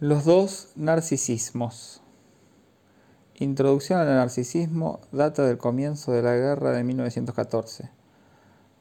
[0.00, 2.02] Los dos narcisismos.
[3.34, 7.90] Introducción al narcisismo data del comienzo de la guerra de 1914.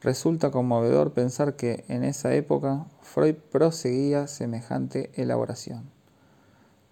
[0.01, 5.89] Resulta conmovedor pensar que en esa época Freud proseguía semejante elaboración.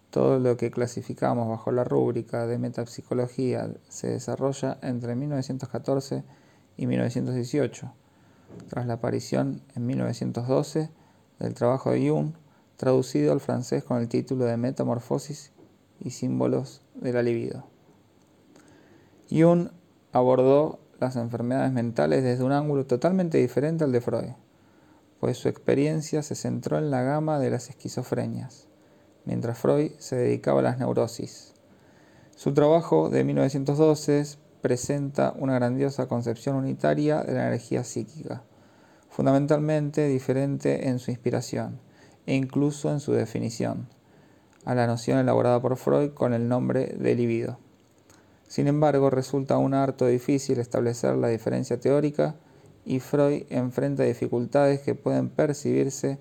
[0.10, 6.24] Todo lo que clasificamos bajo la rúbrica de metapsicología se desarrolla entre 1914
[6.78, 7.94] y 1918,
[8.70, 10.90] tras la aparición en 1912
[11.38, 12.34] del trabajo de Jung
[12.78, 15.52] traducido al francés con el título de Metamorfosis
[16.00, 17.66] y símbolos de la libido.
[19.30, 19.70] Jung
[20.12, 24.32] abordó las enfermedades mentales desde un ángulo totalmente diferente al de Freud,
[25.20, 28.68] pues su experiencia se centró en la gama de las esquizofrenias,
[29.26, 31.54] mientras Freud se dedicaba a las neurosis.
[32.36, 38.44] Su trabajo de 1912 presenta una grandiosa concepción unitaria de la energía psíquica,
[39.10, 41.80] fundamentalmente diferente en su inspiración
[42.26, 43.88] e incluso en su definición,
[44.66, 47.58] a la noción elaborada por Freud con el nombre de libido.
[48.48, 52.36] Sin embargo, resulta aún harto difícil establecer la diferencia teórica
[52.86, 56.20] y Freud enfrenta dificultades que pueden percibirse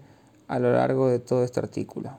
[0.48, 2.18] a lo largo de todo este artículo.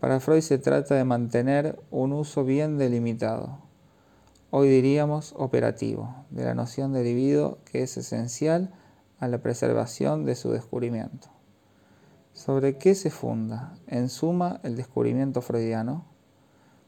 [0.00, 3.58] Para Freud se trata de mantener un uso bien delimitado,
[4.50, 8.72] hoy diríamos operativo, de la noción de libido que es esencial
[9.18, 11.33] a la preservación de su descubrimiento.
[12.34, 16.04] ¿Sobre qué se funda, en suma, el descubrimiento freudiano?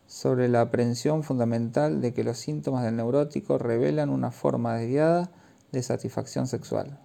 [0.09, 5.31] Sobre la aprehensión fundamental de que los síntomas del neurótico revelan una forma desviada
[5.71, 6.99] de satisfacción sexual.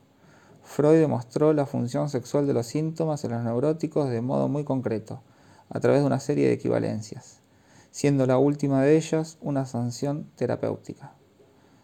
[0.63, 5.21] Freud demostró la función sexual de los síntomas en los neuróticos de modo muy concreto,
[5.69, 7.41] a través de una serie de equivalencias,
[7.91, 11.13] siendo la última de ellas una sanción terapéutica.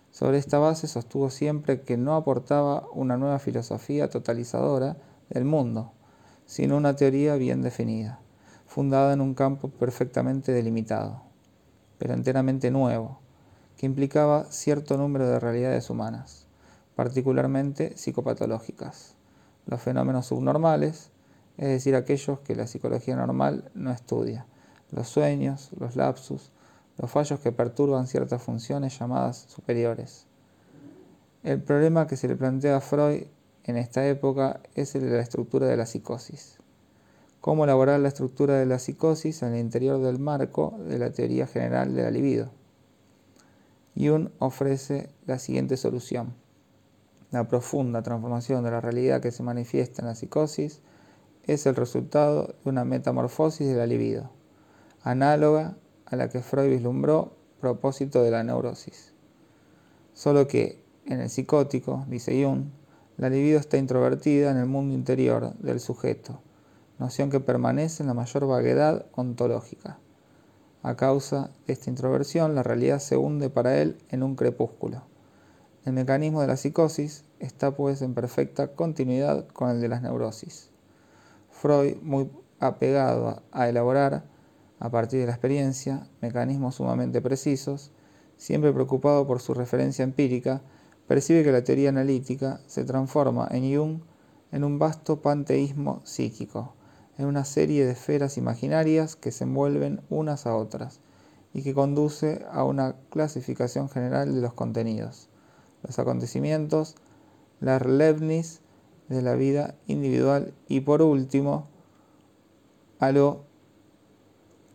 [0.09, 4.97] Sobre esta base sostuvo siempre que no aportaba una nueva filosofía totalizadora
[5.29, 5.93] del mundo,
[6.47, 8.19] sino una teoría bien definida,
[8.65, 11.21] fundada en un campo perfectamente delimitado,
[11.99, 13.19] pero enteramente nuevo,
[13.75, 16.47] que implicaba cierto número de realidades humanas,
[16.95, 19.15] particularmente psicopatológicas,
[19.67, 21.11] los fenómenos subnormales,
[21.57, 24.47] es decir, aquellos que la psicología normal no estudia,
[24.91, 26.51] los sueños, los lapsus,
[26.97, 30.27] los fallos que perturban ciertas funciones llamadas superiores.
[31.43, 33.23] El problema que se le plantea a Freud
[33.67, 36.57] en esta época es el de la estructura de la psicosis.
[37.41, 41.47] Cómo elaborar la estructura de la psicosis en el interior del marco de la teoría
[41.47, 42.49] general de la libido.
[43.95, 46.33] Jung ofrece la siguiente solución.
[47.31, 50.81] La profunda transformación de la realidad que se manifiesta en la psicosis
[51.43, 54.29] es el resultado de una metamorfosis de la libido,
[55.03, 59.13] análoga a la que Freud vislumbró propósito de la neurosis.
[60.13, 62.65] Solo que en el psicótico, dice Jung,
[63.17, 66.39] la libido está introvertida en el mundo interior del sujeto,
[66.99, 69.97] noción que permanece en la mayor vaguedad ontológica.
[70.83, 75.01] A causa de esta introversión, la realidad se hunde para él en un crepúsculo.
[75.83, 80.69] El mecanismo de la psicosis está pues en perfecta continuidad con el de las neurosis.
[81.49, 82.29] Freud, muy
[82.59, 84.25] apegado a elaborar,
[84.79, 87.91] a partir de la experiencia, mecanismos sumamente precisos,
[88.37, 90.61] siempre preocupado por su referencia empírica,
[91.07, 93.99] percibe que la teoría analítica se transforma en Jung
[94.51, 96.73] en un vasto panteísmo psíquico,
[97.17, 100.99] en una serie de esferas imaginarias que se envuelven unas a otras
[101.53, 105.29] y que conduce a una clasificación general de los contenidos,
[105.83, 106.95] los acontecimientos,
[107.59, 108.61] la Leibniz
[109.09, 111.67] de la vida individual y por último
[112.99, 113.45] a lo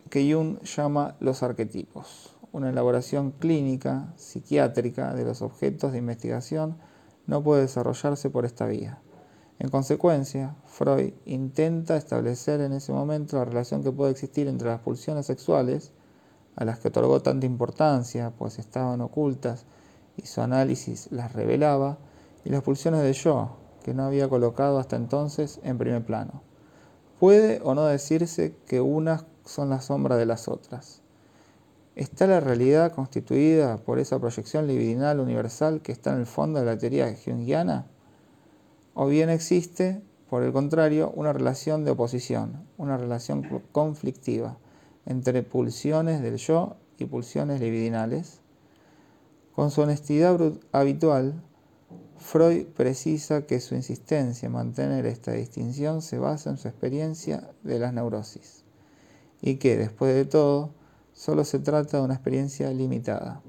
[0.09, 6.77] que Jung llama los arquetipos una elaboración clínica, psiquiátrica de los objetos de investigación
[7.25, 9.01] no puede desarrollarse por esta vía.
[9.57, 14.81] En consecuencia, Freud intenta establecer en ese momento la relación que puede existir entre las
[14.81, 15.93] pulsiones sexuales,
[16.55, 19.65] a las que otorgó tanta importancia, pues estaban ocultas
[20.15, 21.97] y su análisis las revelaba,
[22.45, 26.43] y las pulsiones de yo, que no había colocado hasta entonces en primer plano.
[27.19, 31.02] Puede o no decirse que unas son la sombra de las otras.
[31.95, 36.65] ¿Está la realidad constituida por esa proyección libidinal universal que está en el fondo de
[36.65, 37.85] la teoría junguiana?
[38.95, 44.57] ¿O bien existe, por el contrario, una relación de oposición, una relación conflictiva
[45.05, 48.39] entre pulsiones del yo y pulsiones libidinales?
[49.53, 50.39] Con su honestidad
[50.71, 51.43] habitual,
[52.17, 57.77] Freud precisa que su insistencia en mantener esta distinción se basa en su experiencia de
[57.77, 58.63] las neurosis
[59.41, 60.71] y que, después de todo,
[61.23, 63.41] solo se trata de una experiencia limitada.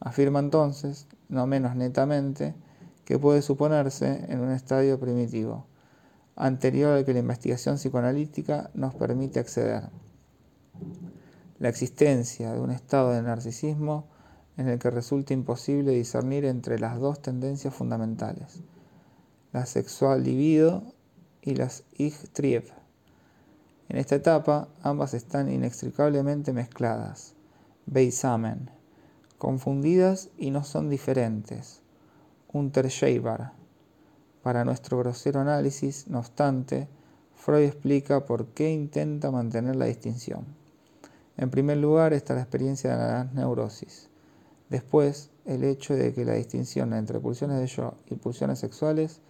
[0.00, 2.56] Afirma entonces, no menos netamente,
[3.04, 5.68] que puede suponerse en un estadio primitivo,
[6.34, 9.88] anterior al que la investigación psicoanalítica nos permite acceder.
[11.60, 14.08] La existencia de un estado de narcisismo
[14.56, 18.64] en el que resulta imposible discernir entre las dos tendencias fundamentales,
[19.52, 20.82] la sexual libido
[21.40, 22.64] y las ich trieb.
[23.88, 27.34] En esta etapa, ambas están inextricablemente mezcladas,
[27.86, 28.70] beisamen,
[29.38, 31.82] confundidas y no son diferentes,
[32.52, 33.52] unterscheidbar.
[34.42, 36.88] Para nuestro grosero análisis, no obstante,
[37.34, 40.46] Freud explica por qué intenta mantener la distinción.
[41.36, 44.08] En primer lugar está la experiencia de la neurosis.
[44.68, 49.20] Después, el hecho de que la distinción entre pulsiones de yo y pulsiones sexuales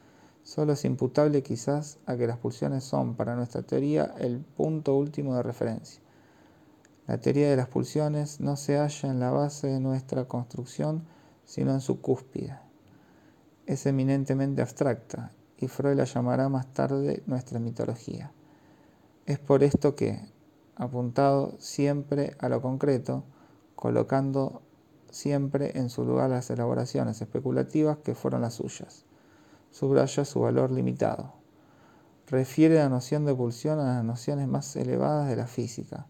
[0.46, 5.34] solo es imputable quizás a que las pulsiones son para nuestra teoría el punto último
[5.34, 6.00] de referencia.
[7.08, 11.02] La teoría de las pulsiones no se halla en la base de nuestra construcción,
[11.44, 12.60] sino en su cúspide.
[13.66, 18.30] Es eminentemente abstracta y Freud la llamará más tarde nuestra mitología.
[19.26, 20.20] Es por esto que,
[20.76, 23.24] apuntado siempre a lo concreto,
[23.74, 24.62] colocando
[25.10, 29.06] siempre en su lugar las elaboraciones especulativas que fueron las suyas.
[29.70, 31.34] Subraya su valor limitado.
[32.26, 36.06] Refiere la noción de pulsión a las nociones más elevadas de la física,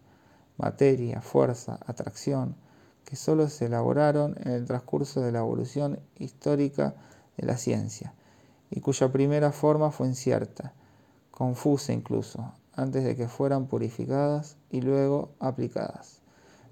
[0.57, 2.55] materia, fuerza, atracción,
[3.05, 6.95] que sólo se elaboraron en el transcurso de la evolución histórica
[7.37, 8.13] de la ciencia,
[8.69, 10.73] y cuya primera forma fue incierta,
[11.31, 16.21] confusa incluso, antes de que fueran purificadas y luego aplicadas.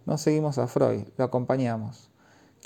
[0.06, 2.10] No seguimos a Freud, lo acompañamos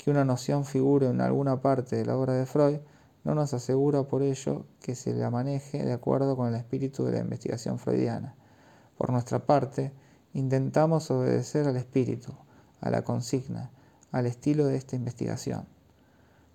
[0.02, 2.78] que una noción figure en alguna parte de la obra de Freud
[3.24, 7.12] no nos asegura por ello que se la maneje de acuerdo con el espíritu de
[7.12, 8.34] la investigación freudiana.
[8.96, 9.92] Por nuestra parte,
[10.32, 12.32] intentamos obedecer al espíritu,
[12.80, 13.70] a la consigna,
[14.12, 15.66] al estilo de esta investigación.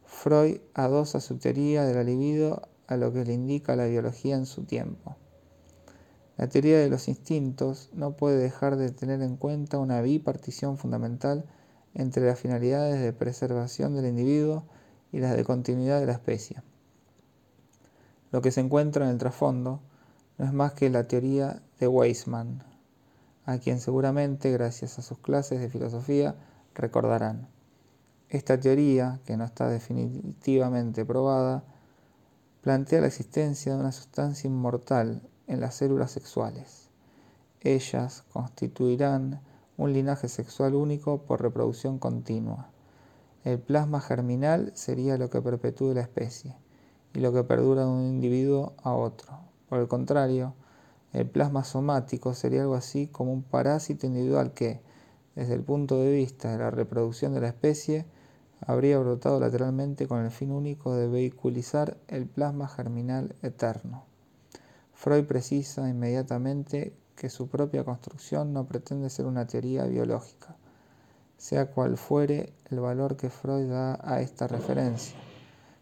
[0.06, 4.46] Freud adosa su teoría de la libido a lo que le indica la biología en
[4.46, 5.16] su tiempo.
[6.38, 11.46] La teoría de los instintos no puede dejar de tener en cuenta una bipartición fundamental
[11.94, 14.66] entre las finalidades de preservación del individuo
[15.12, 16.62] y las de continuidad de la especie.
[18.32, 19.82] Lo que se encuentra en el trasfondo
[20.38, 22.64] no es más que la teoría de Weismann,
[23.46, 26.36] a quien seguramente, gracias a sus clases de filosofía,
[26.74, 27.48] recordarán.
[28.30, 31.64] Esta teoría, que no está definitivamente probada,
[32.62, 36.90] plantea la existencia de una sustancia inmortal en las células sexuales.
[37.62, 39.42] Ellas constituirán
[39.78, 42.70] un linaje sexual único por reproducción continua.
[43.46, 46.56] El plasma germinal sería lo que perpetúe la especie
[47.14, 49.38] y lo que perdura de un individuo a otro.
[49.70, 50.56] Por el contrario,
[51.14, 54.82] el plasma somático sería algo así como un parásito individual que,
[55.36, 58.08] desde el punto de vista de la reproducción de la especie,
[58.62, 64.06] habría brotado lateralmente con el fin único de vehiculizar el plasma germinal eterno.
[64.96, 70.56] Freud precisa inmediatamente que su propia construcción no pretende ser una teoría biológica,
[71.38, 75.16] sea cual fuere el valor que Freud da a esta referencia,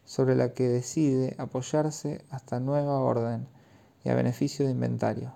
[0.05, 3.47] sobre la que decide apoyarse hasta nueva orden
[4.03, 5.33] y a beneficio de inventario.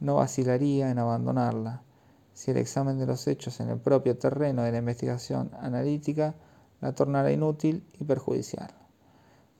[0.00, 1.82] No vacilaría en abandonarla
[2.34, 6.34] si el examen de los hechos en el propio terreno de la investigación analítica
[6.80, 8.70] la tornara inútil y perjudicial.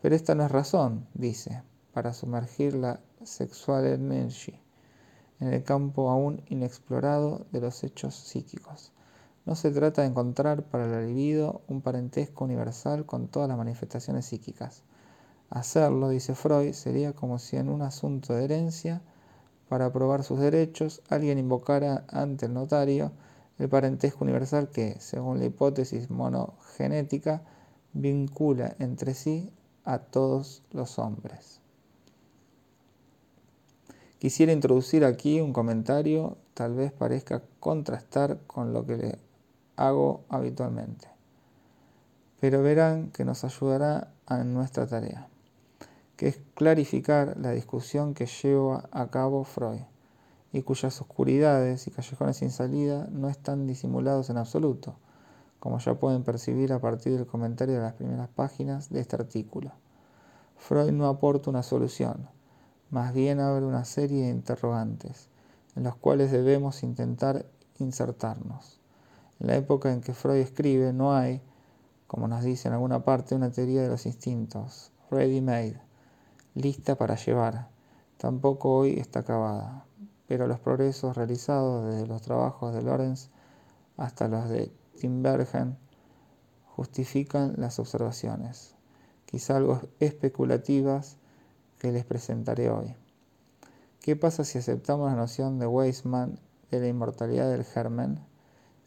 [0.00, 4.60] Pero esta no es razón, dice, para sumergir la sexual energy
[5.40, 8.92] en el campo aún inexplorado de los hechos psíquicos.
[9.49, 14.26] No se trata de encontrar para el libido un parentesco universal con todas las manifestaciones
[14.26, 14.83] psíquicas.
[15.49, 19.00] Hacerlo, dice Freud, sería como si en un asunto de herencia,
[19.71, 23.11] para probar sus derechos, alguien invocara ante el notario
[23.59, 27.40] el parentesco universal que, según la hipótesis monogenética,
[27.95, 29.50] vincula entre sí
[29.85, 31.62] a todos los hombres.
[34.19, 39.27] Quisiera introducir aquí un comentario, tal vez parezca contrastar con lo que le
[39.78, 41.08] hago habitualmente,
[42.40, 45.28] pero verán que nos ayudará en nuestra tarea,
[46.16, 49.82] que es clarificar la discusión que lleva a cabo Freud
[50.52, 54.97] y cuyas oscuridades y callejones sin salida no están disimulados en absoluto,
[55.61, 59.73] como ya pueden percibir a partir del comentario de las primeras páginas de este artículo.
[60.56, 62.28] Freud no aporta una solución,
[62.90, 65.28] más bien abre una serie de interrogantes
[65.76, 67.47] en los cuales debemos intentar
[67.78, 68.77] insertarnos.
[69.40, 71.42] En la época en que Freud escribe no hay,
[72.07, 75.80] como nos dice en alguna parte, una teoría de los instintos, ready-made,
[76.54, 77.68] lista para llevar.
[78.16, 79.87] Tampoco hoy está acabada,
[80.26, 83.30] pero los progresos realizados desde los trabajos de Lorenz
[83.97, 85.76] hasta los de Timbergen
[86.75, 88.75] justifican las observaciones,
[89.26, 91.16] quizá algo especulativas,
[91.78, 92.97] que les presentaré hoy.
[94.00, 96.40] ¿Qué pasa si aceptamos la noción de Weismann
[96.71, 98.21] de la inmortalidad del germen?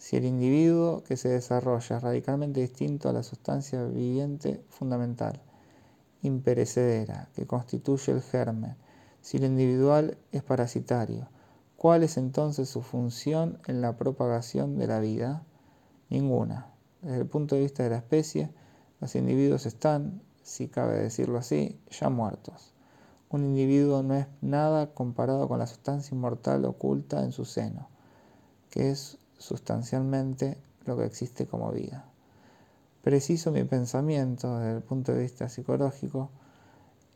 [0.01, 5.39] Si el individuo que se desarrolla es radicalmente distinto a la sustancia viviente fundamental,
[6.23, 8.75] imperecedera, que constituye el germen,
[9.21, 11.29] si lo individual es parasitario,
[11.77, 15.43] ¿cuál es entonces su función en la propagación de la vida?
[16.09, 16.73] Ninguna.
[17.03, 18.51] Desde el punto de vista de la especie,
[19.01, 22.73] los individuos están, si cabe decirlo así, ya muertos.
[23.29, 27.87] Un individuo no es nada comparado con la sustancia inmortal oculta en su seno,
[28.71, 32.05] que es sustancialmente lo que existe como vida.
[33.01, 36.29] Preciso mi pensamiento desde el punto de vista psicológico,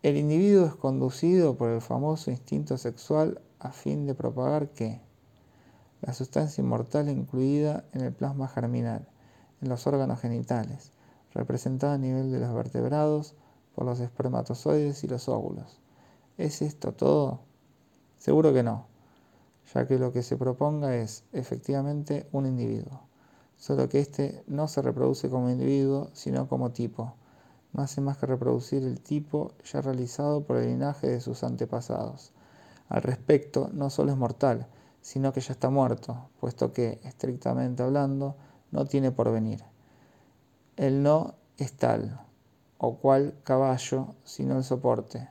[0.01, 5.01] el individuo es conducido por el famoso instinto sexual a fin de propagar qué?
[6.01, 9.07] La sustancia inmortal incluida en el plasma germinal,
[9.61, 10.91] en los órganos genitales,
[11.33, 13.35] representada a nivel de los vertebrados
[13.73, 15.79] por los espermatozoides y los óvulos.
[16.37, 17.41] ¿Es esto todo?
[18.17, 18.87] Seguro que no,
[19.73, 23.01] ya que lo que se proponga es efectivamente un individuo,
[23.57, 27.15] solo que éste no se reproduce como individuo, sino como tipo.
[27.73, 32.31] No hace más que reproducir el tipo ya realizado por el linaje de sus antepasados.
[32.87, 34.67] Al respecto, no solo es mortal,
[35.01, 38.35] sino que ya está muerto, puesto que, estrictamente hablando,
[38.71, 39.63] no tiene porvenir.
[40.77, 42.21] El no es tal
[42.77, 45.29] o cual caballo, sino el soporte,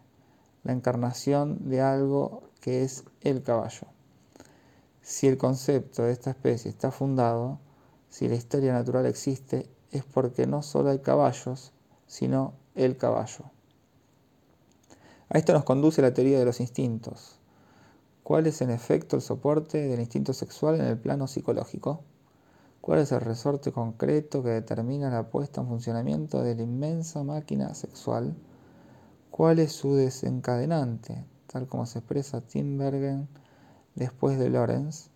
[0.62, 3.93] la encarnación de algo que es el caballo.
[5.04, 7.58] Si el concepto de esta especie está fundado,
[8.08, 11.73] si la historia natural existe, es porque no solo hay caballos,
[12.06, 13.44] sino el caballo.
[15.28, 17.38] A esto nos conduce la teoría de los instintos.
[18.23, 22.00] ¿Cuál es en efecto el soporte del instinto sexual en el plano psicológico?
[22.80, 27.75] ¿Cuál es el resorte concreto que determina la puesta en funcionamiento de la inmensa máquina
[27.75, 28.34] sexual?
[29.30, 33.28] ¿Cuál es su desencadenante, tal como se expresa Timbergen
[33.94, 35.10] después de Lorenz?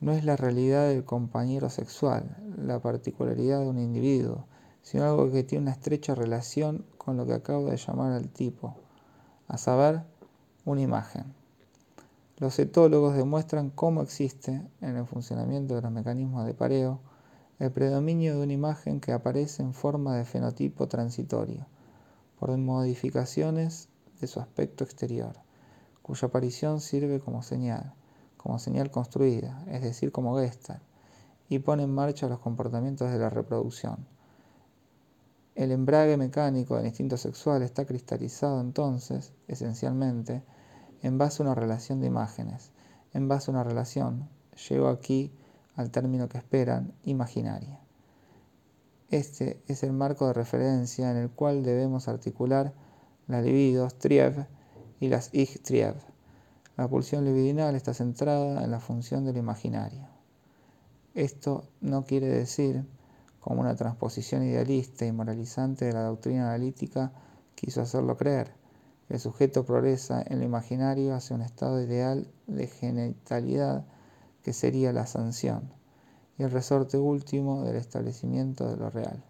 [0.00, 4.46] No es la realidad del compañero sexual, la particularidad de un individuo,
[4.82, 8.76] sino algo que tiene una estrecha relación con lo que acabo de llamar al tipo,
[9.48, 10.02] a saber,
[10.64, 11.24] una imagen.
[12.36, 17.00] Los etólogos demuestran cómo existe, en el funcionamiento de los mecanismos de pareo,
[17.58, 21.66] el predominio de una imagen que aparece en forma de fenotipo transitorio,
[22.38, 23.88] por modificaciones
[24.20, 25.34] de su aspecto exterior,
[26.08, 27.92] cuya aparición sirve como señal,
[28.38, 30.80] como señal construida, es decir, como gestalt,
[31.50, 34.06] y pone en marcha los comportamientos de la reproducción.
[35.54, 40.42] El embrague mecánico del instinto sexual está cristalizado entonces, esencialmente,
[41.02, 42.70] en base a una relación de imágenes,
[43.12, 44.30] en base a una relación,
[44.66, 45.30] llego aquí
[45.76, 47.80] al término que esperan, imaginaria.
[49.10, 52.72] Este es el marco de referencia en el cual debemos articular
[53.26, 54.46] la libido striev
[55.00, 55.94] y las ich triev.
[56.76, 60.06] La pulsión libidinal está centrada en la función del imaginario.
[61.14, 62.84] Esto no quiere decir,
[63.40, 67.12] como una transposición idealista y moralizante de la doctrina analítica
[67.54, 68.52] quiso hacerlo creer,
[69.08, 73.84] el sujeto progresa en lo imaginario hacia un estado ideal de genitalidad
[74.42, 75.72] que sería la sanción
[76.36, 79.24] y el resorte último del establecimiento de lo real.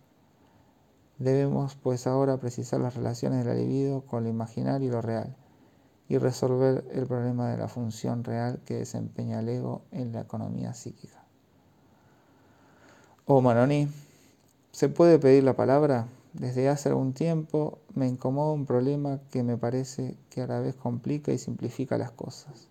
[1.19, 5.37] Debemos pues ahora precisar las relaciones de la libido con lo imaginario y lo real
[6.09, 10.73] y resolver el problema de la función real que desempeña el ego en la economía
[10.73, 11.23] psíquica.
[13.27, 13.89] Oh Manoni,
[14.73, 16.09] ¿se puede pedir la palabra?
[16.33, 20.75] Desde hace algún tiempo me incomoda un problema que me parece que a la vez
[20.75, 22.69] complica y simplifica las cosas.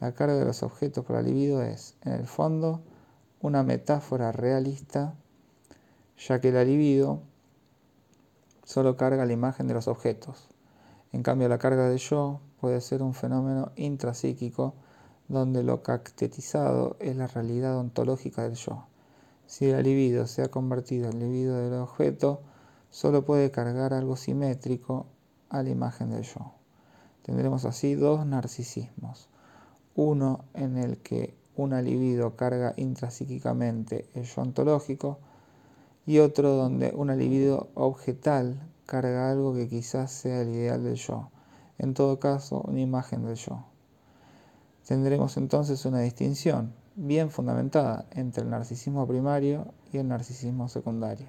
[0.00, 2.80] La carga de los objetos por la libido es, en el fondo,
[3.40, 5.14] una metáfora realista,
[6.16, 7.20] ya que la libido
[8.64, 10.48] solo carga la imagen de los objetos.
[11.12, 14.74] En cambio, la carga de yo puede ser un fenómeno intrapsíquico
[15.28, 18.86] donde lo caracterizado es la realidad ontológica del yo.
[19.46, 22.40] Si la libido se ha convertido en libido del objeto,
[22.90, 25.06] solo puede cargar algo simétrico
[25.48, 26.52] a la imagen del yo.
[27.22, 29.28] Tendremos así dos narcisismos.
[29.94, 35.18] Uno en el que una libido carga intrapsíquicamente el yo ontológico
[36.06, 41.30] y otro donde una libido objetal carga algo que quizás sea el ideal del yo,
[41.78, 43.64] en todo caso una imagen del yo.
[44.86, 51.28] Tendremos entonces una distinción bien fundamentada entre el narcisismo primario y el narcisismo secundario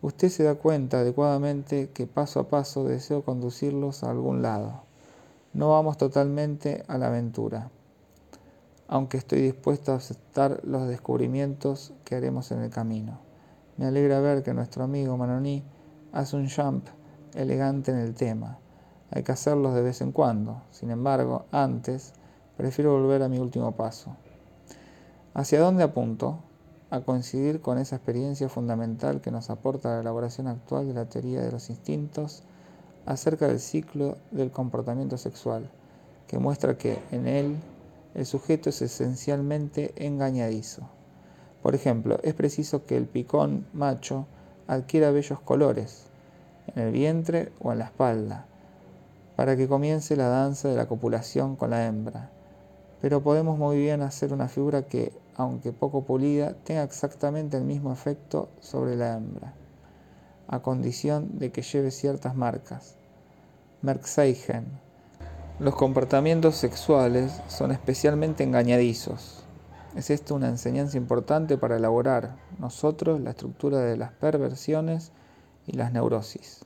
[0.00, 4.82] usted se da cuenta adecuadamente que paso a paso deseo conducirlos a algún lado.
[5.52, 7.70] No vamos totalmente a la aventura,
[8.86, 13.18] aunque estoy dispuesto a aceptar los descubrimientos que haremos en el camino.
[13.76, 15.64] Me alegra ver que nuestro amigo Manoní
[16.12, 16.86] hace un jump
[17.38, 18.58] elegante en el tema.
[19.10, 20.62] Hay que hacerlos de vez en cuando.
[20.70, 22.12] Sin embargo, antes,
[22.56, 24.16] prefiero volver a mi último paso.
[25.34, 26.40] ¿Hacia dónde apunto?
[26.90, 31.40] A coincidir con esa experiencia fundamental que nos aporta la elaboración actual de la teoría
[31.40, 32.42] de los instintos
[33.06, 35.70] acerca del ciclo del comportamiento sexual,
[36.26, 37.56] que muestra que en él
[38.14, 40.88] el sujeto es esencialmente engañadizo.
[41.62, 44.26] Por ejemplo, es preciso que el picón macho
[44.66, 46.07] adquiera bellos colores
[46.78, 48.46] el vientre o en la espalda,
[49.36, 52.30] para que comience la danza de la copulación con la hembra.
[53.00, 57.92] Pero podemos muy bien hacer una figura que, aunque poco pulida, tenga exactamente el mismo
[57.92, 59.54] efecto sobre la hembra,
[60.48, 62.96] a condición de que lleve ciertas marcas.
[63.82, 64.66] Merxeigen.
[65.60, 69.44] Los comportamientos sexuales son especialmente engañadizos.
[69.94, 75.12] Es esto una enseñanza importante para elaborar nosotros la estructura de las perversiones
[75.66, 76.64] y las neurosis.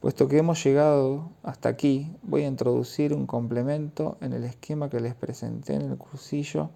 [0.00, 5.00] Puesto que hemos llegado hasta aquí, voy a introducir un complemento en el esquema que
[5.00, 6.70] les presenté en el cursillo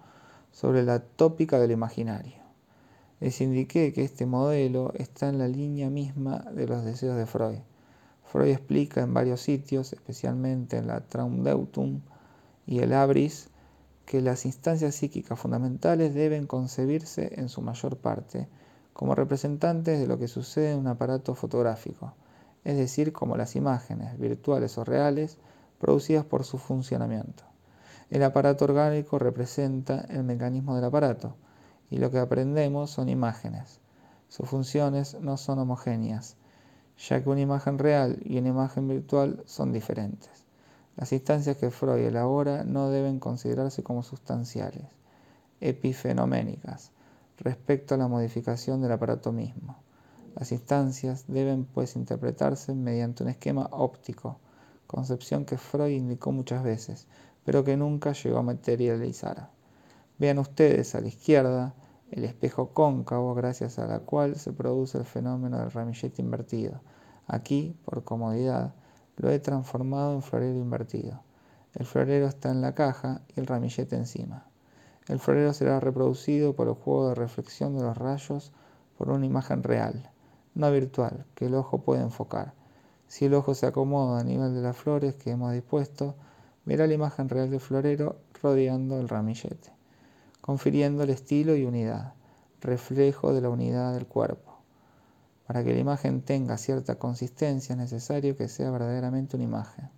[0.51, 2.41] sobre la tópica del imaginario.
[3.19, 7.59] Les indiqué que este modelo está en la línea misma de los deseos de Freud
[8.33, 12.01] Freud explica en varios sitios, especialmente en la Traumdeutung
[12.65, 13.49] y el Abris,
[14.07, 18.49] que las instancias psíquicas fundamentales deben concebirse en su mayor parte
[18.91, 22.15] como representantes de lo que sucede en un aparato fotográfico,
[22.63, 25.37] es decir, como las imágenes, virtuales o reales,
[25.79, 27.43] producidas por su funcionamiento.
[28.09, 31.35] El aparato orgánico representa el mecanismo del aparato,
[31.89, 33.79] y lo que aprendemos son imágenes.
[34.29, 36.37] Sus funciones no son homogéneas,
[36.97, 40.45] ya que una imagen real y una imagen virtual son diferentes.
[40.95, 44.87] Las instancias que Freud elabora no deben considerarse como sustanciales,
[45.59, 46.91] epifenoménicas,
[47.39, 49.82] respecto a la modificación del aparato mismo.
[50.35, 54.39] Las instancias deben pues interpretarse mediante un esquema óptico,
[54.87, 57.07] concepción que Freud indicó muchas veces,
[57.45, 59.49] pero que nunca llegó a materializar.
[60.17, 61.75] Vean ustedes a la izquierda
[62.11, 66.81] el espejo cóncavo gracias a la cual se produce el fenómeno del ramillete invertido.
[67.27, 68.73] Aquí, por comodidad,
[69.17, 71.21] lo he transformado en florero invertido.
[71.73, 74.45] El florero está en la caja y el ramillete encima.
[75.07, 78.51] El florero será reproducido por el juego de reflexión de los rayos
[78.97, 80.11] por una imagen real,
[80.55, 82.53] no virtual, que el ojo puede enfocar.
[83.07, 86.15] Si el ojo se acomoda a nivel de las flores que hemos dispuesto,
[86.65, 89.73] verá la imagen real del florero rodeando el ramillete
[90.43, 92.15] confiriendo el estilo y unidad,
[92.59, 94.57] reflejo de la unidad del cuerpo.
[95.47, 99.89] Para que la imagen tenga cierta consistencia es necesario que sea verdaderamente una imagen.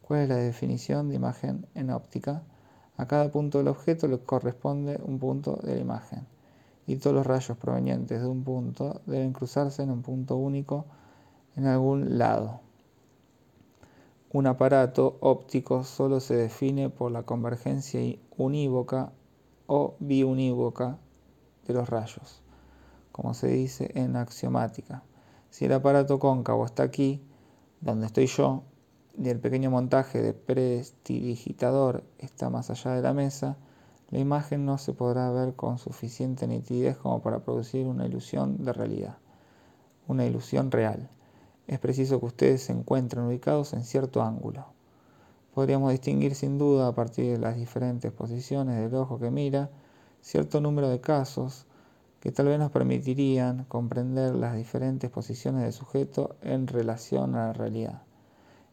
[0.00, 2.44] ¿Cuál es la definición de imagen en óptica?
[2.96, 6.24] A cada punto del objeto le corresponde un punto de la imagen,
[6.86, 10.86] y todos los rayos provenientes de un punto deben cruzarse en un punto único
[11.56, 12.60] en algún lado.
[14.32, 18.00] Un aparato óptico solo se define por la convergencia
[18.36, 19.12] unívoca
[19.66, 20.98] o biunívoca
[21.66, 22.42] de los rayos,
[23.12, 25.04] como se dice en axiomática.
[25.50, 27.22] Si el aparato cóncavo está aquí,
[27.80, 28.64] donde estoy yo,
[29.16, 33.56] y el pequeño montaje de prestidigitador está más allá de la mesa,
[34.14, 38.72] la imagen no se podrá ver con suficiente nitidez como para producir una ilusión de
[38.72, 39.18] realidad,
[40.06, 41.10] una ilusión real.
[41.66, 44.66] Es preciso que ustedes se encuentren ubicados en cierto ángulo.
[45.52, 49.68] Podríamos distinguir sin duda a partir de las diferentes posiciones del ojo que mira
[50.20, 51.66] cierto número de casos
[52.20, 57.52] que tal vez nos permitirían comprender las diferentes posiciones del sujeto en relación a la
[57.52, 58.02] realidad.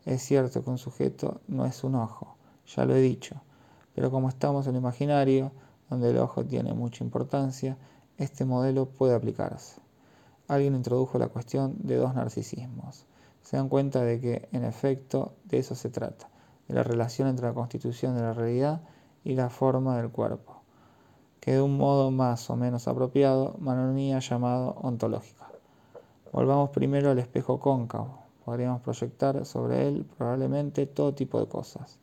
[0.06, 2.36] Es cierto que un sujeto no es un ojo,
[2.68, 3.42] ya lo he dicho,
[3.96, 5.52] pero como estamos en el imaginario,
[5.90, 7.78] donde el ojo tiene mucha importancia,
[8.18, 9.82] este modelo puede aplicarse.
[10.48, 13.06] Alguien introdujo la cuestión de dos narcisismos.
[13.42, 16.32] Se dan cuenta de que, en efecto, de eso se trata
[16.72, 18.82] la relación entre la constitución de la realidad
[19.24, 20.62] y la forma del cuerpo,
[21.40, 25.50] que de un modo más o menos apropiado Manonía ha llamado ontológica.
[26.32, 28.20] Volvamos primero al espejo cóncavo.
[28.46, 32.00] Podríamos proyectar sobre él probablemente todo tipo de cosas.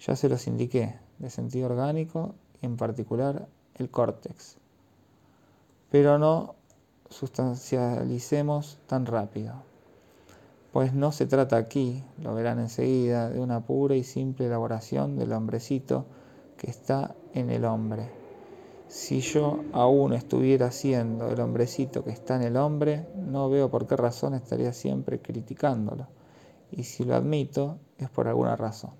[0.00, 4.56] Ya se los indiqué, de sentido orgánico y en particular el córtex.
[5.90, 6.54] Pero no
[7.08, 9.70] sustancialicemos tan rápido
[10.72, 15.32] pues no se trata aquí, lo verán enseguida, de una pura y simple elaboración del
[15.32, 16.06] hombrecito
[16.56, 18.08] que está en el hombre.
[18.86, 23.86] Si yo aún estuviera siendo el hombrecito que está en el hombre, no veo por
[23.86, 26.06] qué razón estaría siempre criticándolo.
[26.70, 28.92] Y si lo admito, es por alguna razón.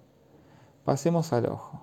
[0.85, 1.83] Pasemos al ojo.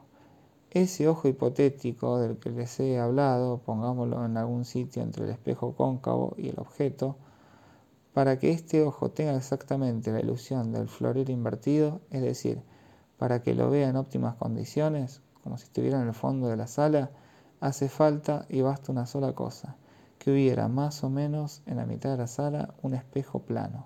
[0.71, 5.75] Ese ojo hipotético del que les he hablado, pongámoslo en algún sitio entre el espejo
[5.75, 7.15] cóncavo y el objeto,
[8.13, 12.63] para que este ojo tenga exactamente la ilusión del florero invertido, es decir,
[13.19, 16.65] para que lo vea en óptimas condiciones, como si estuviera en el fondo de la
[16.65, 17.12] sala,
[17.60, 19.75] hace falta y basta una sola cosa,
[20.17, 23.86] que hubiera más o menos en la mitad de la sala un espejo plano.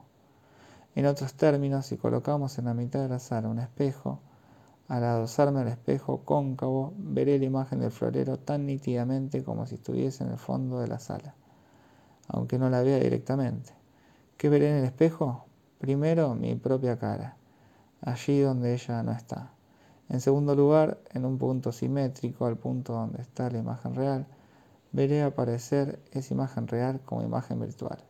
[0.95, 4.21] En otros términos, si colocamos en la mitad de la sala un espejo,
[4.91, 10.25] al adosarme al espejo cóncavo, veré la imagen del florero tan nítidamente como si estuviese
[10.25, 11.33] en el fondo de la sala,
[12.27, 13.71] aunque no la vea directamente.
[14.35, 15.45] ¿Qué veré en el espejo?
[15.79, 17.37] Primero, mi propia cara,
[18.01, 19.53] allí donde ella no está.
[20.09, 24.27] En segundo lugar, en un punto simétrico al punto donde está la imagen real,
[24.91, 28.03] veré aparecer esa imagen real como imagen virtual.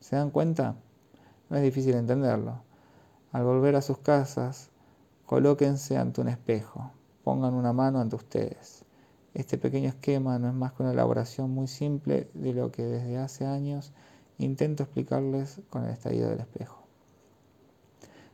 [0.00, 0.74] ¿Se dan cuenta?
[1.48, 2.60] No es difícil entenderlo.
[3.30, 4.72] Al volver a sus casas,
[5.28, 6.90] colóquense ante un espejo,
[7.22, 8.86] pongan una mano ante ustedes.
[9.34, 13.18] Este pequeño esquema no es más que una elaboración muy simple de lo que desde
[13.18, 13.92] hace años
[14.38, 16.82] intento explicarles con el estallido del espejo.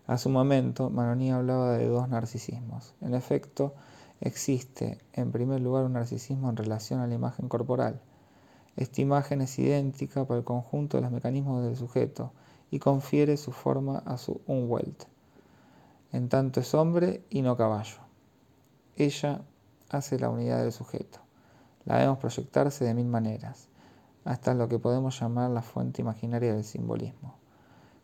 [0.07, 2.95] A su momento, Manoni hablaba de dos narcisismos.
[3.01, 3.75] En efecto,
[4.21, 8.01] existe en primer lugar un narcisismo en relación a la imagen corporal.
[8.77, 12.31] Esta imagen es idéntica para el conjunto de los mecanismos del sujeto,
[12.71, 15.13] y confiere su forma a su Umwelt.
[16.15, 17.97] En tanto es hombre y no caballo.
[18.95, 19.43] Ella
[19.91, 21.19] hace la unidad del sujeto.
[21.85, 23.67] La vemos proyectarse de mil maneras,
[24.25, 27.35] hasta lo que podemos llamar la fuente imaginaria del simbolismo,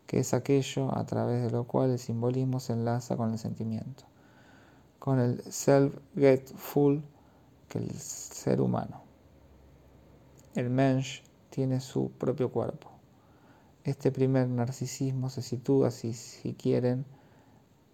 [0.07, 4.03] que es aquello a través de lo cual el simbolismo se enlaza con el sentimiento,
[4.99, 6.99] con el self-get-full
[7.69, 9.03] que el ser humano.
[10.53, 12.91] El mensch tiene su propio cuerpo
[13.83, 17.03] este primer narcisismo se sitúa, si, si quieren,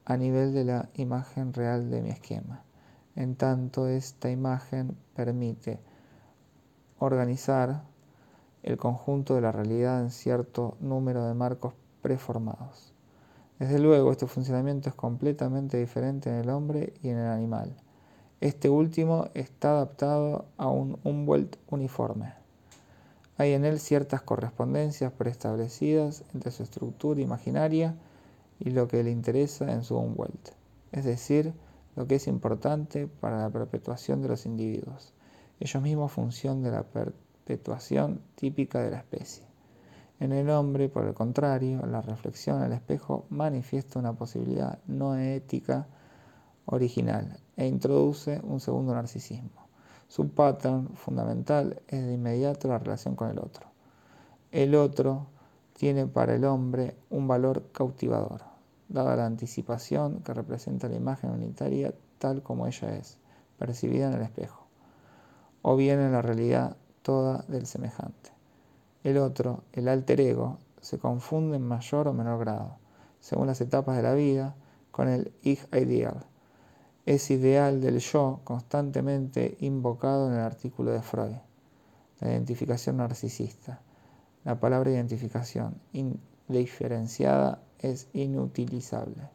[0.10, 2.64] a nivel de la imagen real de mi esquema.
[3.18, 5.82] En tanto, esta imagen permite
[6.98, 7.84] organizar
[8.64, 12.94] el conjunto de la realidad en cierto número de marcos preformados.
[13.60, 17.76] Desde luego, este funcionamiento es completamente diferente en el hombre y en el animal.
[18.40, 22.34] Este último está adaptado a un Umwelt uniforme.
[23.36, 27.98] Hay en él ciertas correspondencias preestablecidas entre su estructura imaginaria
[28.60, 30.50] y lo que le interesa en su Umwelt,
[30.92, 31.54] es decir,
[31.96, 35.14] lo que es importante para la perpetuación de los individuos,
[35.60, 39.48] ellos mismos función de la perpetuación típica de la especie.
[40.20, 45.88] En el hombre, por el contrario, la reflexión al espejo manifiesta una posibilidad no ética
[46.66, 49.68] original e introduce un segundo narcisismo.
[50.08, 53.68] Su pattern fundamental es de inmediato la relación con el otro.
[54.52, 55.28] El otro
[55.78, 58.42] tiene para el hombre un valor cautivador,
[58.90, 63.20] dada la anticipación que representa la imagen unitaria tal como ella es,
[63.60, 64.66] percibida en el espejo,
[65.62, 68.32] o bien en la realidad toda del semejante.
[69.04, 72.78] El otro, el alter ego, se confunde en mayor o menor grado,
[73.20, 74.56] según las etapas de la vida,
[74.92, 76.26] con el Ich Ideal,
[77.08, 81.38] es ideal del yo constantemente invocado en el artículo de Freud,
[82.20, 83.80] la identificación narcisista.
[84.48, 89.30] La palabra identificación indiferenciada es inutilizable.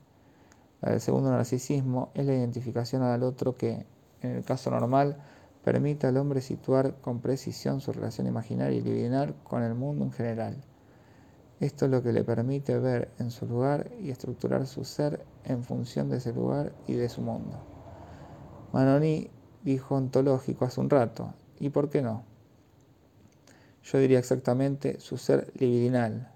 [0.81, 3.85] Del segundo narcisismo es la identificación al otro que,
[4.22, 5.18] en el caso normal,
[5.62, 10.12] permite al hombre situar con precisión su relación imaginaria y libidinal con el mundo en
[10.12, 10.57] general.
[11.61, 15.62] Esto es lo que le permite ver en su lugar y estructurar su ser en
[15.62, 17.59] función de ese lugar y de su mundo.
[18.72, 19.29] Manoni
[19.62, 22.31] dijo ontológico hace un rato, ¿y por qué no?
[23.84, 26.30] Yo diría exactamente su ser libidinal.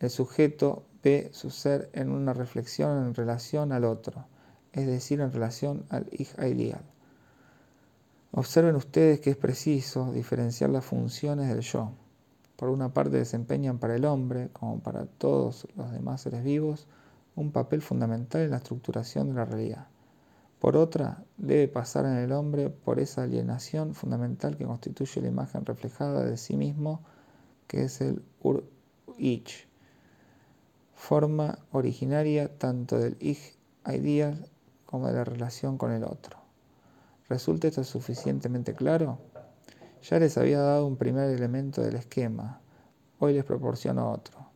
[0.00, 4.26] El sujeto ve su ser en una reflexión en relación al otro,
[4.72, 6.82] es decir, en relación al ideal.
[8.32, 11.92] Observen ustedes que es preciso diferenciar las funciones del yo.
[12.56, 16.86] Por una parte desempeñan para el hombre, como para todos los demás seres vivos,
[17.36, 19.86] un papel fundamental en la estructuración de la realidad.
[20.64, 25.66] Por otra, debe pasar en el hombre por esa alienación fundamental que constituye la imagen
[25.66, 27.02] reflejada de sí mismo,
[27.66, 29.66] que es el Ur-Ich,
[30.94, 34.48] forma originaria tanto del Ich ideal
[34.86, 36.38] como de la relación con el otro.
[37.28, 39.18] ¿Resulta esto suficientemente claro?
[40.02, 42.62] Ya les había dado un primer elemento del esquema,
[43.18, 44.48] hoy les proporciono otro.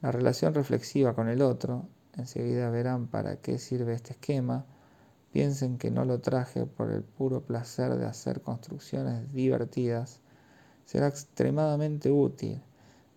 [0.00, 4.66] La relación reflexiva con el otro, enseguida verán para qué sirve este esquema,
[5.32, 10.20] piensen que no lo traje por el puro placer de hacer construcciones divertidas,
[10.84, 12.60] será extremadamente útil,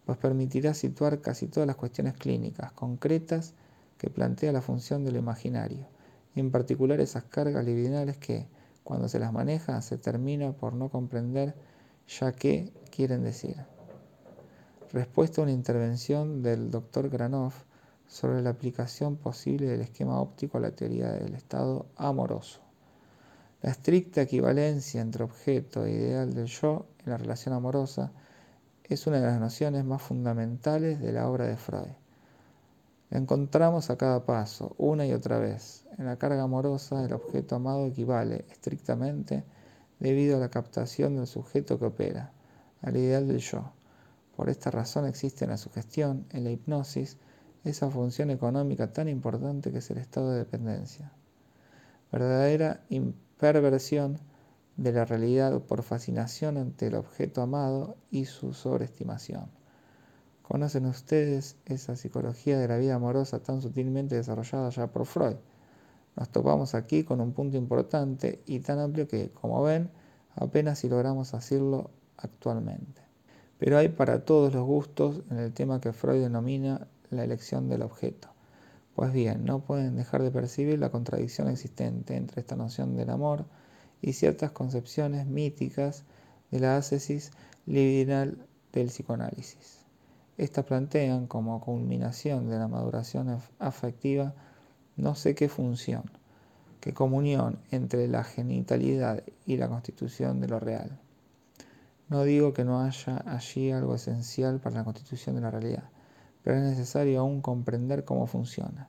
[0.05, 3.53] pues permitirá situar casi todas las cuestiones clínicas concretas
[3.97, 5.87] que plantea la función de lo imaginario,
[6.35, 8.47] y en particular esas cargas libidinales que,
[8.83, 11.55] cuando se las maneja se termina por no comprender
[12.07, 13.57] ya qué quieren decir.
[14.93, 17.09] Respuesta a una intervención del Dr.
[17.09, 17.63] Granoff
[18.07, 22.61] sobre la aplicación posible del esquema óptico a la teoría del estado amoroso.
[23.61, 28.11] La estricta equivalencia entre objeto e ideal del yo en la relación amorosa
[28.83, 31.93] es una de las nociones más fundamentales de la obra de Freud.
[33.09, 35.85] La encontramos a cada paso, una y otra vez.
[35.97, 39.43] En la carga amorosa, el objeto amado equivale estrictamente
[39.99, 42.33] debido a la captación del sujeto que opera,
[42.81, 43.71] al ideal del yo.
[44.35, 47.17] Por esta razón existe en la sugestión, en la hipnosis,
[47.65, 51.11] esa función económica tan importante que es el estado de dependencia.
[52.11, 52.81] Verdadera
[53.37, 54.19] perversión
[54.77, 59.49] de la realidad por fascinación ante el objeto amado y su sobreestimación.
[60.43, 65.37] ¿Conocen ustedes esa psicología de la vida amorosa tan sutilmente desarrollada ya por Freud?
[66.15, 69.89] Nos topamos aquí con un punto importante y tan amplio que, como ven,
[70.35, 73.01] apenas si logramos hacerlo actualmente.
[73.57, 77.81] Pero hay para todos los gustos en el tema que Freud denomina la elección del
[77.81, 78.29] objeto.
[78.95, 83.45] Pues bien, no pueden dejar de percibir la contradicción existente entre esta noción del amor
[84.01, 86.05] y ciertas concepciones míticas
[86.51, 87.31] de la ascesis
[87.65, 88.37] libidinal
[88.71, 89.79] del psicoanálisis.
[90.37, 94.33] Estas plantean como culminación de la maduración afectiva
[94.97, 96.03] no sé qué función,
[96.79, 100.97] qué comunión entre la genitalidad y la constitución de lo real.
[102.07, 105.89] No digo que no haya allí algo esencial para la constitución de la realidad,
[106.45, 108.87] pero es necesario aún comprender cómo funciona,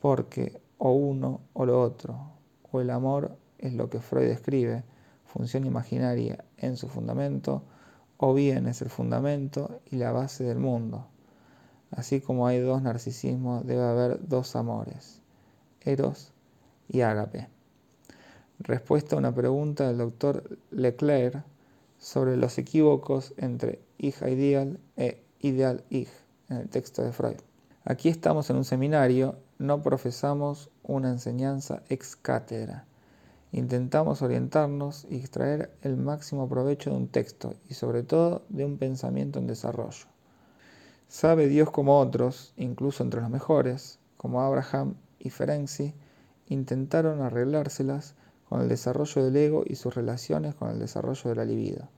[0.00, 2.32] porque o uno o lo otro,
[2.72, 4.82] o el amor es lo que Freud describe,
[5.24, 7.62] función imaginaria en su fundamento,
[8.16, 11.06] o bien es el fundamento y la base del mundo.
[11.92, 15.22] Así como hay dos narcisismos, debe haber dos amores,
[15.82, 16.32] Eros
[16.88, 17.46] y Ágape.
[18.58, 21.44] Respuesta a una pregunta del doctor Leclerc
[21.98, 27.36] sobre los equívocos entre hija ideal e ideal hija en el texto de Freud.
[27.84, 32.84] Aquí estamos en un seminario, no profesamos una enseñanza ex cátedra.
[33.52, 38.76] Intentamos orientarnos y extraer el máximo provecho de un texto y sobre todo de un
[38.76, 40.06] pensamiento en desarrollo.
[41.08, 45.94] Sabe Dios como otros, incluso entre los mejores, como Abraham y Ferenczi,
[46.48, 48.14] intentaron arreglárselas
[48.48, 51.88] con el desarrollo del ego y sus relaciones con el desarrollo de la libido.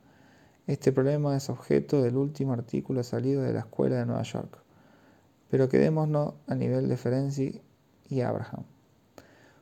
[0.68, 4.58] Este problema es objeto del último artículo salido de la Escuela de Nueva York.
[5.48, 7.62] Pero quedémonos a nivel de Ferenczi
[8.10, 8.64] y Abraham.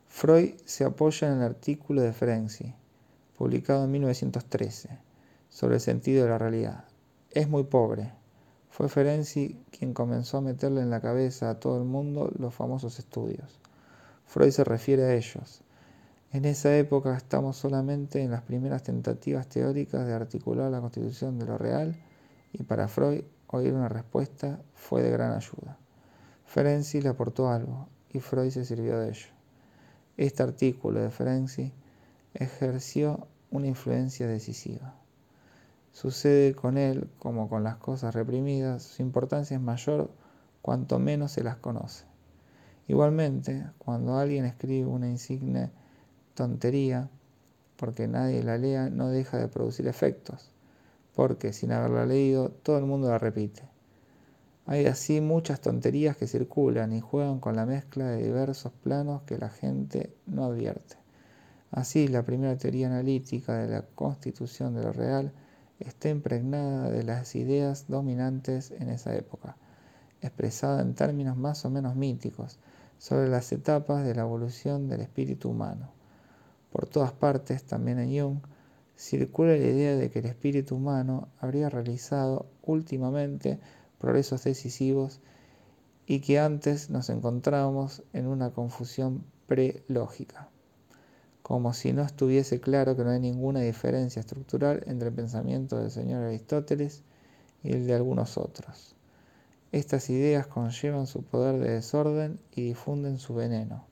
[0.08, 2.74] Freud se apoya en el artículo de Ferenczi,
[3.38, 4.98] publicado en 1913,
[5.48, 6.86] sobre el sentido de la realidad.
[7.30, 8.12] Es muy pobre.
[8.70, 12.98] Fue Ferenczi quien comenzó a meterle en la cabeza a todo el mundo los famosos
[12.98, 13.60] estudios.
[14.26, 15.62] Freud se refiere a ellos,
[16.36, 21.46] en esa época estamos solamente en las primeras tentativas teóricas de articular la constitución de
[21.46, 21.96] lo real
[22.52, 25.78] y para Freud oír una respuesta fue de gran ayuda.
[26.44, 29.28] Ferenczi le aportó algo y Freud se sirvió de ello.
[30.18, 31.72] Este artículo de Ferenczi
[32.34, 34.94] ejerció una influencia decisiva.
[35.92, 40.10] Sucede con él como con las cosas reprimidas, su importancia es mayor
[40.60, 42.04] cuanto menos se las conoce.
[42.88, 45.70] Igualmente, cuando alguien escribe una insigne
[46.36, 47.10] tontería,
[47.76, 50.52] porque nadie la lea, no deja de producir efectos,
[51.16, 53.62] porque sin haberla leído, todo el mundo la repite.
[54.66, 59.38] Hay así muchas tonterías que circulan y juegan con la mezcla de diversos planos que
[59.38, 60.96] la gente no advierte.
[61.70, 65.32] Así, la primera teoría analítica de la constitución de lo real
[65.78, 69.56] está impregnada de las ideas dominantes en esa época,
[70.20, 72.58] expresada en términos más o menos míticos
[72.98, 75.95] sobre las etapas de la evolución del espíritu humano.
[76.70, 78.38] Por todas partes, también en Jung,
[78.96, 83.58] circula la idea de que el espíritu humano habría realizado últimamente
[83.98, 85.20] progresos decisivos
[86.06, 90.48] y que antes nos encontrábamos en una confusión prelógica,
[91.42, 95.90] como si no estuviese claro que no hay ninguna diferencia estructural entre el pensamiento del
[95.90, 97.02] señor Aristóteles
[97.62, 98.94] y el de algunos otros.
[99.72, 103.84] Estas ideas conllevan su poder de desorden y difunden su veneno.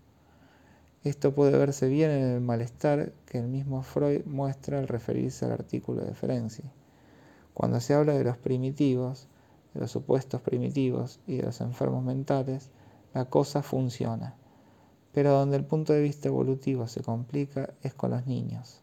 [1.04, 5.52] Esto puede verse bien en el malestar que el mismo Freud muestra al referirse al
[5.52, 6.62] artículo de Ferenczi.
[7.52, 9.28] Cuando se habla de los primitivos,
[9.74, 12.70] de los supuestos primitivos y de los enfermos mentales,
[13.12, 14.34] la cosa funciona.
[15.12, 18.80] Pero donde el punto de vista evolutivo se complica es con los niños.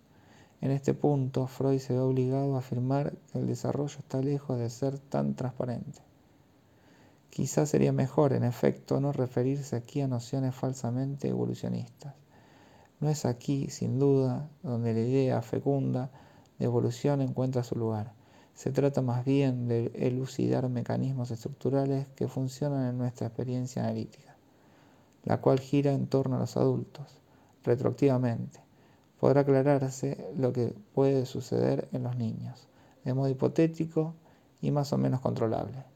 [0.62, 4.70] En este punto, Freud se ve obligado a afirmar que el desarrollo está lejos de
[4.70, 6.11] ser tan transparente.
[7.32, 12.14] Quizás sería mejor, en efecto, no referirse aquí a nociones falsamente evolucionistas.
[13.00, 16.12] No es aquí, sin duda, donde la idea fecunda
[16.60, 18.14] de evolución encuentra su lugar,
[18.54, 24.36] Se trata más bien de elucidar mecanismos estructurales que funcionan en nuestra experiencia analítica,
[25.24, 27.22] la cual gira en torno a los adultos,
[27.64, 28.60] retroactivamente.
[29.22, 32.68] Podrá aclararse lo que puede suceder en los niños,
[33.06, 34.16] de modo hipotético
[34.60, 35.91] y más o menos controlable.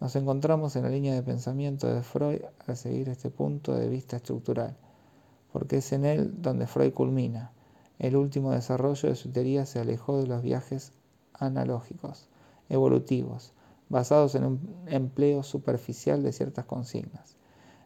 [0.00, 4.16] Nos encontramos en la línea de pensamiento de Freud al seguir este punto de vista
[4.16, 4.76] estructural,
[5.52, 7.52] porque es en él donde Freud culmina.
[7.98, 10.92] El último desarrollo de su teoría se alejó de los viajes
[11.32, 12.28] analógicos,
[12.68, 13.52] evolutivos,
[13.88, 17.36] basados en un empleo superficial de ciertas consignas.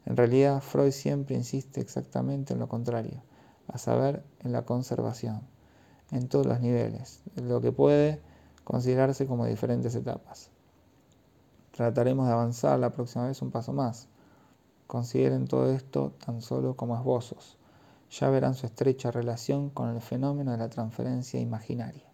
[0.07, 3.23] En realidad, Freud siempre insiste exactamente en lo contrario,
[3.67, 5.43] a saber, en la conservación,
[6.11, 8.21] en todos los niveles, lo que puede
[8.65, 10.51] considerarse como diferentes etapas.
[11.79, 14.09] Trataremos de avanzar la próxima vez un paso más.
[14.89, 17.57] Consideren todo esto tan solo como esbozos.
[18.11, 22.08] Ya verán su estrecha relación con el fenómeno de la transferencia imaginaria.